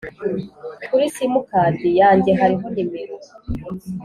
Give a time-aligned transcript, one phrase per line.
[0.87, 3.15] kuri Simukadi yanjye hariho nimero